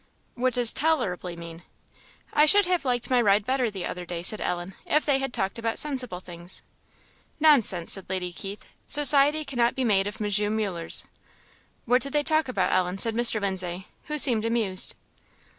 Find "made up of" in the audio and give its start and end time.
9.83-10.21